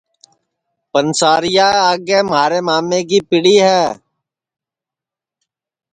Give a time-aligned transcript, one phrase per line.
[0.91, 3.81] پنسارِیا آگے مھارے مامے کی پِڑی ہے